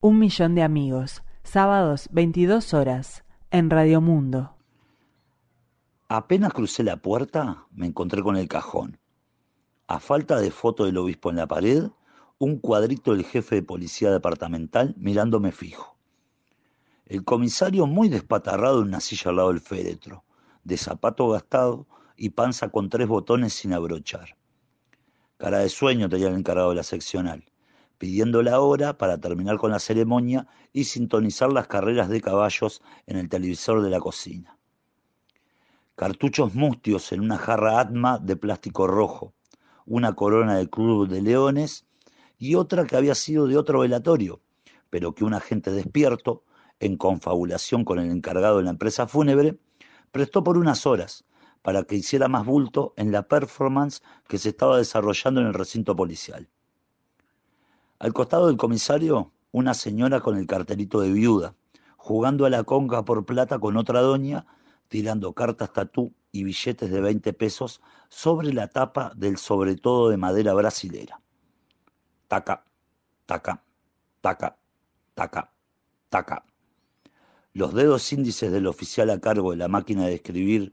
Un 0.00 0.20
millón 0.20 0.54
de 0.54 0.62
amigos, 0.62 1.24
sábados 1.42 2.08
22 2.12 2.72
horas, 2.72 3.24
en 3.50 3.68
Radio 3.68 4.00
Mundo. 4.00 4.54
Apenas 6.06 6.52
crucé 6.52 6.84
la 6.84 6.98
puerta, 6.98 7.66
me 7.72 7.86
encontré 7.86 8.22
con 8.22 8.36
el 8.36 8.46
cajón. 8.46 9.00
A 9.88 9.98
falta 9.98 10.38
de 10.38 10.52
foto 10.52 10.84
del 10.84 10.98
obispo 10.98 11.30
en 11.30 11.36
la 11.36 11.48
pared, 11.48 11.90
un 12.38 12.58
cuadrito 12.60 13.10
del 13.10 13.24
jefe 13.24 13.56
de 13.56 13.64
policía 13.64 14.12
departamental 14.12 14.94
mirándome 14.98 15.50
fijo. 15.50 15.96
El 17.04 17.24
comisario 17.24 17.88
muy 17.88 18.08
despatarrado 18.08 18.82
en 18.82 18.86
una 18.86 19.00
silla 19.00 19.30
al 19.30 19.36
lado 19.38 19.48
del 19.48 19.60
féretro, 19.60 20.22
de 20.62 20.76
zapato 20.76 21.28
gastado 21.30 21.88
y 22.16 22.30
panza 22.30 22.68
con 22.68 22.88
tres 22.88 23.08
botones 23.08 23.52
sin 23.52 23.72
abrochar. 23.72 24.36
Cara 25.38 25.58
de 25.58 25.68
sueño 25.68 26.08
tenía 26.08 26.28
el 26.28 26.36
encargado 26.36 26.68
de 26.68 26.76
la 26.76 26.84
seccional, 26.84 27.44
pidiendo 27.98 28.42
la 28.42 28.60
hora 28.60 28.96
para 28.96 29.18
terminar 29.18 29.58
con 29.58 29.72
la 29.72 29.80
ceremonia 29.80 30.46
y 30.72 30.84
sintonizar 30.84 31.52
las 31.52 31.66
carreras 31.66 32.08
de 32.08 32.20
caballos 32.20 32.80
en 33.06 33.18
el 33.18 33.28
televisor 33.28 33.82
de 33.82 33.90
la 33.90 34.00
cocina. 34.00 34.56
Cartuchos 35.96 36.54
mustios 36.54 37.10
en 37.12 37.20
una 37.20 37.38
jarra 37.38 37.80
atma 37.80 38.18
de 38.18 38.36
plástico 38.36 38.86
rojo, 38.86 39.34
una 39.84 40.14
corona 40.14 40.56
de 40.56 40.70
cruz 40.70 41.08
de 41.08 41.22
leones 41.22 41.86
y 42.38 42.54
otra 42.54 42.86
que 42.86 42.96
había 42.96 43.16
sido 43.16 43.48
de 43.48 43.56
otro 43.56 43.80
velatorio, 43.80 44.40
pero 44.90 45.14
que 45.14 45.24
un 45.24 45.34
agente 45.34 45.72
despierto, 45.72 46.44
en 46.80 46.96
confabulación 46.96 47.84
con 47.84 47.98
el 47.98 48.10
encargado 48.10 48.58
de 48.58 48.62
la 48.62 48.70
empresa 48.70 49.08
fúnebre, 49.08 49.58
prestó 50.12 50.44
por 50.44 50.56
unas 50.56 50.86
horas 50.86 51.24
para 51.62 51.82
que 51.82 51.96
hiciera 51.96 52.28
más 52.28 52.46
bulto 52.46 52.94
en 52.96 53.10
la 53.10 53.26
performance 53.26 54.02
que 54.28 54.38
se 54.38 54.50
estaba 54.50 54.78
desarrollando 54.78 55.40
en 55.40 55.48
el 55.48 55.54
recinto 55.54 55.96
policial. 55.96 56.48
Al 58.00 58.12
costado 58.12 58.46
del 58.46 58.56
comisario, 58.56 59.32
una 59.50 59.74
señora 59.74 60.20
con 60.20 60.36
el 60.38 60.46
cartelito 60.46 61.00
de 61.00 61.10
viuda, 61.10 61.56
jugando 61.96 62.46
a 62.46 62.50
la 62.50 62.62
conga 62.62 63.04
por 63.04 63.26
plata 63.26 63.58
con 63.58 63.76
otra 63.76 64.00
doña, 64.02 64.46
tirando 64.86 65.32
cartas 65.32 65.72
tatú 65.72 66.14
y 66.30 66.44
billetes 66.44 66.92
de 66.92 67.00
20 67.00 67.32
pesos 67.32 67.80
sobre 68.08 68.52
la 68.52 68.68
tapa 68.68 69.12
del 69.16 69.36
sobre 69.36 69.74
todo 69.74 70.10
de 70.10 70.16
madera 70.16 70.54
brasilera. 70.54 71.20
Taca, 72.28 72.64
taca, 73.26 73.64
taca, 74.20 74.56
taca, 75.14 75.50
taca. 76.08 76.44
Los 77.52 77.74
dedos 77.74 78.12
índices 78.12 78.52
del 78.52 78.68
oficial 78.68 79.10
a 79.10 79.20
cargo 79.20 79.50
de 79.50 79.56
la 79.56 79.66
máquina 79.66 80.06
de 80.06 80.14
escribir 80.14 80.72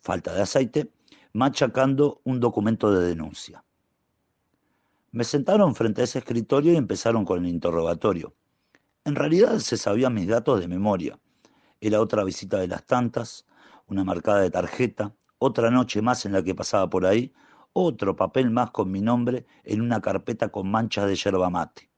falta 0.00 0.32
de 0.32 0.42
aceite, 0.42 0.92
machacando 1.32 2.20
un 2.22 2.38
documento 2.38 2.92
de 2.92 3.04
denuncia. 3.04 3.64
Me 5.16 5.24
sentaron 5.24 5.74
frente 5.74 6.02
a 6.02 6.04
ese 6.04 6.18
escritorio 6.18 6.74
y 6.74 6.76
empezaron 6.76 7.24
con 7.24 7.42
el 7.42 7.48
interrogatorio. 7.48 8.34
En 9.06 9.14
realidad 9.14 9.60
se 9.60 9.78
sabían 9.78 10.12
mis 10.12 10.28
datos 10.28 10.60
de 10.60 10.68
memoria. 10.68 11.18
Era 11.80 12.02
otra 12.02 12.22
visita 12.22 12.58
de 12.58 12.68
las 12.68 12.84
tantas, 12.84 13.46
una 13.86 14.04
marcada 14.04 14.42
de 14.42 14.50
tarjeta, 14.50 15.14
otra 15.38 15.70
noche 15.70 16.02
más 16.02 16.26
en 16.26 16.32
la 16.32 16.42
que 16.42 16.54
pasaba 16.54 16.90
por 16.90 17.06
ahí, 17.06 17.32
otro 17.72 18.14
papel 18.14 18.50
más 18.50 18.72
con 18.72 18.90
mi 18.90 19.00
nombre 19.00 19.46
en 19.64 19.80
una 19.80 20.02
carpeta 20.02 20.50
con 20.50 20.70
manchas 20.70 21.06
de 21.06 21.16
yerba 21.16 21.48
mate. 21.48 21.88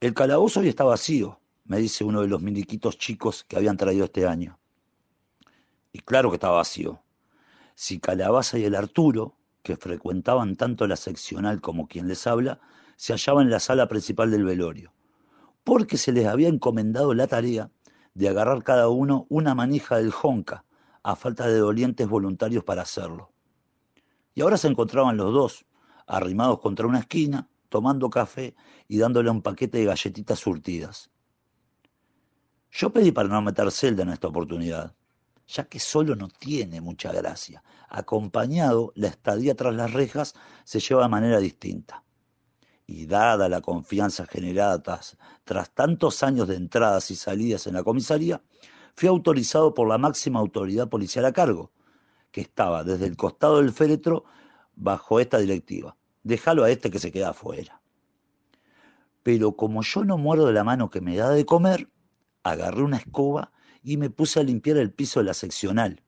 El 0.00 0.12
calabozo 0.12 0.60
hoy 0.60 0.68
está 0.68 0.84
vacío, 0.84 1.40
me 1.64 1.78
dice 1.78 2.04
uno 2.04 2.20
de 2.20 2.28
los 2.28 2.42
miliquitos 2.42 2.98
chicos 2.98 3.44
que 3.44 3.56
habían 3.56 3.78
traído 3.78 4.04
este 4.04 4.26
año. 4.26 4.58
Y 5.90 6.00
claro 6.00 6.28
que 6.28 6.36
estaba 6.36 6.56
vacío. 6.56 7.00
Si 7.74 7.98
Calabaza 7.98 8.58
y 8.58 8.64
el 8.64 8.74
Arturo, 8.74 9.39
que 9.62 9.76
frecuentaban 9.76 10.56
tanto 10.56 10.86
la 10.86 10.96
seccional 10.96 11.60
como 11.60 11.86
quien 11.86 12.08
les 12.08 12.26
habla, 12.26 12.60
se 12.96 13.12
hallaban 13.12 13.46
en 13.46 13.50
la 13.50 13.60
sala 13.60 13.88
principal 13.88 14.30
del 14.30 14.44
velorio, 14.44 14.92
porque 15.64 15.96
se 15.96 16.12
les 16.12 16.26
había 16.26 16.48
encomendado 16.48 17.14
la 17.14 17.26
tarea 17.26 17.70
de 18.14 18.28
agarrar 18.28 18.62
cada 18.62 18.88
uno 18.88 19.26
una 19.28 19.54
manija 19.54 19.96
del 19.96 20.10
jonca, 20.10 20.64
a 21.02 21.16
falta 21.16 21.46
de 21.46 21.58
dolientes 21.58 22.08
voluntarios 22.08 22.64
para 22.64 22.82
hacerlo. 22.82 23.32
Y 24.34 24.42
ahora 24.42 24.56
se 24.56 24.68
encontraban 24.68 25.16
los 25.16 25.32
dos, 25.32 25.66
arrimados 26.06 26.60
contra 26.60 26.86
una 26.86 27.00
esquina, 27.00 27.48
tomando 27.68 28.10
café 28.10 28.54
y 28.88 28.98
dándole 28.98 29.30
un 29.30 29.42
paquete 29.42 29.78
de 29.78 29.84
galletitas 29.86 30.38
surtidas. 30.38 31.10
Yo 32.70 32.90
pedí 32.90 33.12
para 33.12 33.28
no 33.28 33.40
meter 33.42 33.70
celda 33.70 34.02
en 34.02 34.10
esta 34.10 34.28
oportunidad, 34.28 34.94
ya 35.50 35.64
que 35.64 35.80
solo 35.80 36.14
no 36.14 36.28
tiene 36.28 36.80
mucha 36.80 37.12
gracia. 37.12 37.62
Acompañado, 37.88 38.92
la 38.94 39.08
estadía 39.08 39.54
tras 39.54 39.74
las 39.74 39.92
rejas 39.92 40.34
se 40.64 40.80
lleva 40.80 41.02
de 41.02 41.08
manera 41.08 41.38
distinta. 41.38 42.04
Y 42.86 43.06
dada 43.06 43.48
la 43.48 43.60
confianza 43.60 44.26
generada 44.26 44.82
tras, 44.82 45.70
tantos 45.74 46.22
años 46.22 46.48
de 46.48 46.56
entradas 46.56 47.10
y 47.10 47.16
salidas 47.16 47.66
en 47.66 47.74
la 47.74 47.82
comisaría, 47.82 48.42
fui 48.94 49.08
autorizado 49.08 49.74
por 49.74 49.88
la 49.88 49.98
máxima 49.98 50.40
autoridad 50.40 50.88
policial 50.88 51.24
a 51.24 51.32
cargo, 51.32 51.72
que 52.30 52.40
estaba 52.40 52.84
desde 52.84 53.06
el 53.06 53.16
costado 53.16 53.58
del 53.58 53.72
féretro 53.72 54.24
bajo 54.74 55.20
esta 55.20 55.38
directiva. 55.38 55.96
Déjalo 56.22 56.64
a 56.64 56.70
este 56.70 56.90
que 56.90 56.98
se 56.98 57.10
queda 57.10 57.30
afuera. 57.30 57.80
Pero 59.22 59.52
como 59.52 59.82
yo 59.82 60.04
no 60.04 60.16
muero 60.16 60.46
de 60.46 60.52
la 60.52 60.64
mano 60.64 60.90
que 60.90 61.00
me 61.00 61.16
da 61.16 61.30
de 61.30 61.44
comer, 61.44 61.88
agarré 62.42 62.82
una 62.82 62.96
escoba 62.98 63.52
y 63.82 63.96
me 63.96 64.10
puse 64.10 64.40
a 64.40 64.42
limpiar 64.42 64.76
el 64.76 64.92
piso 64.92 65.20
de 65.20 65.24
la 65.24 65.34
seccional. 65.34 66.02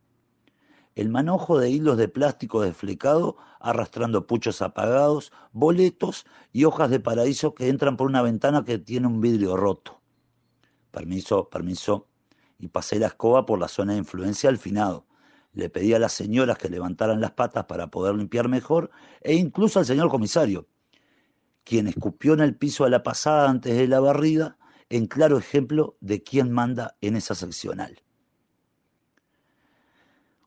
El 0.95 1.09
manojo 1.09 1.59
de 1.59 1.71
hilos 1.71 1.97
de 1.97 2.09
plástico 2.09 2.61
desflecado, 2.61 3.37
arrastrando 3.61 4.27
puchos 4.27 4.61
apagados, 4.61 5.33
boletos 5.53 6.27
y 6.53 6.65
hojas 6.65 6.91
de 6.91 7.01
paraíso 7.01 7.55
que 7.55 7.69
entran 7.69 7.97
por 7.97 8.09
una 8.09 8.21
ventana 8.21 8.65
que 8.65 8.79
tiene 8.79 9.07
un 9.07 9.21
vidrio 9.21 9.57
roto. 9.57 10.03
Permiso, 10.91 11.49
permiso. 11.49 12.09
Y 12.59 12.69
pasé 12.69 12.99
la 12.99 13.07
escoba 13.07 13.47
por 13.47 13.59
la 13.59 13.69
zona 13.69 13.93
de 13.95 14.01
influencia 14.01 14.51
al 14.51 14.59
finado. 14.59 15.07
Le 15.55 15.71
pedí 15.71 15.95
a 15.95 15.99
las 15.99 16.13
señoras 16.13 16.59
que 16.59 16.69
levantaran 16.69 17.21
las 17.21 17.33
patas 17.33 17.65
para 17.65 17.91
poder 17.91 18.15
limpiar 18.15 18.49
mejor, 18.49 18.91
e 19.23 19.35
incluso 19.35 19.79
al 19.79 19.87
señor 19.87 20.11
comisario, 20.11 20.69
quien 21.65 21.87
escupió 21.87 22.35
en 22.35 22.41
el 22.41 22.57
piso 22.57 22.85
a 22.85 22.91
la 22.91 23.03
pasada 23.03 23.49
antes 23.49 23.77
de 23.77 23.89
la 23.89 24.01
barrida 24.01 24.59
en 24.93 25.07
claro 25.07 25.39
ejemplo 25.39 25.97
de 26.03 26.23
quién 26.23 26.53
manda 26.53 26.99
en 27.01 27.17
esa 27.17 27.35
seccional. 27.35 28.03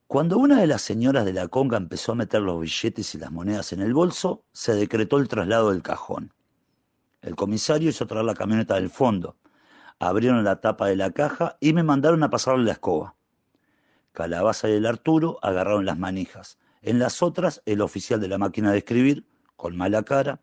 Cuando 0.06 0.38
una 0.38 0.62
de 0.62 0.68
las 0.68 0.84
señoras 0.84 1.26
de 1.26 1.34
la 1.34 1.48
conga 1.48 1.78
empezó 1.78 2.12
a 2.12 2.16
meter 2.16 2.44
los 2.44 2.62
billetes 2.62 3.16
y 3.16 3.18
las 3.18 3.32
monedas 3.32 3.74
en 3.74 3.82
el 3.82 3.96
bolso, 3.96 4.44
se 4.54 4.76
decretó 4.76 5.18
el 5.18 5.28
traslado 5.30 5.72
del 5.72 5.82
cajón. 5.82 6.32
El 7.24 7.36
comisario 7.36 7.90
hizo 7.90 8.06
traer 8.06 8.24
la 8.24 8.36
camioneta 8.36 8.76
del 8.76 8.92
fondo. 8.92 9.36
Abrieron 9.98 10.44
la 10.44 10.62
tapa 10.62 10.86
de 10.90 10.96
la 10.96 11.10
caja 11.10 11.58
y 11.60 11.74
me 11.74 11.82
mandaron 11.82 12.22
a 12.22 12.30
pasarle 12.30 12.66
la 12.66 12.74
escoba. 12.74 13.16
Calabaza 14.12 14.70
y 14.70 14.74
el 14.74 14.86
Arturo 14.86 15.40
agarraron 15.42 15.88
las 15.88 15.98
manijas. 15.98 16.60
En 16.84 17.00
las 17.00 17.24
otras, 17.24 17.64
el 17.66 17.82
oficial 17.82 18.22
de 18.22 18.28
la 18.28 18.38
máquina 18.38 18.72
de 18.72 18.78
escribir, 18.78 19.26
con 19.56 19.76
mala 19.76 20.04
cara, 20.04 20.40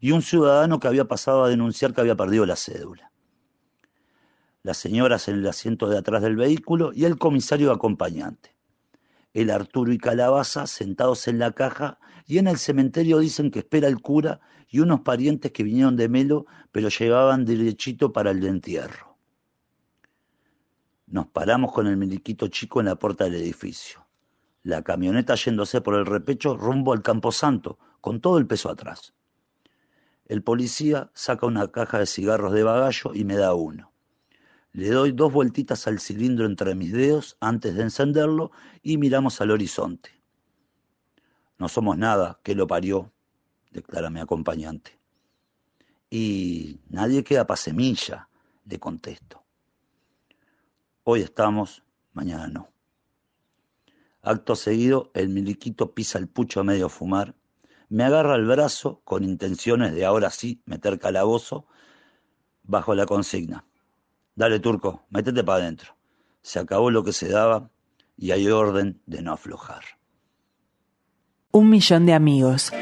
y 0.00 0.10
un 0.10 0.22
ciudadano 0.22 0.80
que 0.80 0.88
había 0.88 1.04
pasado 1.04 1.44
a 1.44 1.48
denunciar 1.48 1.94
que 1.94 2.00
había 2.00 2.16
perdido 2.16 2.46
la 2.46 2.56
cédula 2.56 3.13
las 4.64 4.78
señoras 4.78 5.28
en 5.28 5.36
el 5.36 5.46
asiento 5.46 5.88
de 5.88 5.98
atrás 5.98 6.22
del 6.22 6.36
vehículo 6.36 6.90
y 6.94 7.04
el 7.04 7.18
comisario 7.18 7.70
acompañante. 7.70 8.56
El 9.34 9.50
Arturo 9.50 9.92
y 9.92 9.98
Calabaza 9.98 10.66
sentados 10.66 11.28
en 11.28 11.38
la 11.38 11.52
caja 11.52 11.98
y 12.26 12.38
en 12.38 12.48
el 12.48 12.56
cementerio 12.56 13.18
dicen 13.18 13.50
que 13.50 13.58
espera 13.58 13.88
el 13.88 14.00
cura 14.00 14.40
y 14.70 14.80
unos 14.80 15.00
parientes 15.00 15.52
que 15.52 15.64
vinieron 15.64 15.96
de 15.96 16.08
Melo 16.08 16.46
pero 16.72 16.88
llegaban 16.88 17.44
derechito 17.44 18.12
para 18.12 18.30
el 18.30 18.42
entierro. 18.44 19.18
Nos 21.06 21.26
paramos 21.26 21.70
con 21.70 21.86
el 21.86 21.98
miliquito 21.98 22.48
chico 22.48 22.80
en 22.80 22.86
la 22.86 22.96
puerta 22.96 23.24
del 23.24 23.34
edificio. 23.34 24.06
La 24.62 24.82
camioneta 24.82 25.34
yéndose 25.34 25.82
por 25.82 25.94
el 25.94 26.06
repecho 26.06 26.56
rumbo 26.56 26.94
al 26.94 27.02
Camposanto, 27.02 27.78
con 28.00 28.22
todo 28.22 28.38
el 28.38 28.46
peso 28.46 28.70
atrás. 28.70 29.12
El 30.24 30.42
policía 30.42 31.10
saca 31.12 31.44
una 31.44 31.68
caja 31.68 31.98
de 31.98 32.06
cigarros 32.06 32.54
de 32.54 32.62
bagallo 32.62 33.12
y 33.14 33.24
me 33.24 33.36
da 33.36 33.52
uno. 33.52 33.93
Le 34.74 34.90
doy 34.90 35.12
dos 35.12 35.32
vueltitas 35.32 35.86
al 35.86 36.00
cilindro 36.00 36.46
entre 36.46 36.74
mis 36.74 36.92
dedos 36.92 37.36
antes 37.38 37.76
de 37.76 37.82
encenderlo 37.82 38.50
y 38.82 38.98
miramos 38.98 39.40
al 39.40 39.52
horizonte. 39.52 40.10
No 41.58 41.68
somos 41.68 41.96
nada, 41.96 42.40
que 42.42 42.56
lo 42.56 42.66
parió, 42.66 43.12
declara 43.70 44.10
mi 44.10 44.18
acompañante. 44.18 44.98
Y 46.10 46.80
nadie 46.88 47.22
queda 47.22 47.46
pa' 47.46 47.54
semilla, 47.54 48.28
le 48.64 48.80
contesto. 48.80 49.44
Hoy 51.04 51.20
estamos, 51.20 51.84
mañana 52.12 52.48
no. 52.48 52.68
Acto 54.22 54.56
seguido, 54.56 55.12
el 55.14 55.28
miliquito 55.28 55.94
pisa 55.94 56.18
el 56.18 56.26
pucho 56.26 56.58
a 56.58 56.64
medio 56.64 56.88
fumar, 56.88 57.36
me 57.90 58.02
agarra 58.02 58.34
el 58.34 58.44
brazo 58.44 59.02
con 59.04 59.22
intenciones 59.22 59.94
de 59.94 60.04
ahora 60.04 60.30
sí 60.30 60.60
meter 60.66 60.98
calabozo 60.98 61.68
bajo 62.64 62.96
la 62.96 63.06
consigna. 63.06 63.64
Dale, 64.36 64.58
turco, 64.60 65.04
métete 65.10 65.44
para 65.44 65.62
adentro. 65.62 65.96
Se 66.42 66.58
acabó 66.58 66.90
lo 66.90 67.04
que 67.04 67.12
se 67.12 67.28
daba 67.28 67.70
y 68.16 68.32
hay 68.32 68.48
orden 68.48 69.00
de 69.06 69.22
no 69.22 69.32
aflojar. 69.32 69.84
Un 71.52 71.70
millón 71.70 72.04
de 72.06 72.14
amigos. 72.14 72.72